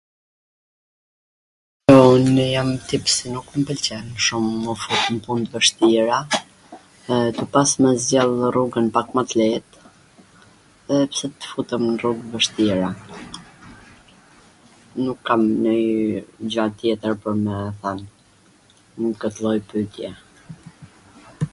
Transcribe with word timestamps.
un 2.13 2.25
jam 2.53 2.69
tip 2.87 3.03
si 3.15 3.25
nuk 3.33 3.47
m 3.57 3.65
pwlqen 3.67 4.05
shum 4.27 4.45
m' 4.63 4.71
u 4.73 4.73
fut 4.83 5.03
nw 5.15 5.21
pun 5.25 5.41
t 5.49 5.53
vwshtira, 5.57 6.19
dhe 7.09 7.17
tu 7.41 7.45
pas 7.57 7.69
me 7.83 7.89
zgjedh 8.07 8.39
rrugwn 8.53 8.87
pak 8.97 9.07
mw 9.19 9.23
t 9.29 9.39
leet, 9.41 9.67
edhe 10.91 11.07
pse 11.13 11.27
t 11.39 11.53
futem 11.53 11.83
n 11.91 12.01
rrug 12.03 12.19
t 12.25 12.33
vwshtira, 12.33 12.89
nuk 15.03 15.19
kam 15.29 15.41
ndonjw 15.47 16.27
gja 16.55 16.65
tjetwr 16.81 17.13
pwr 17.23 17.35
me 17.45 17.55
than 17.85 17.99
nw 18.99 19.09
kwt 19.25 19.35
lloj 19.45 19.59
pytje 19.73 20.09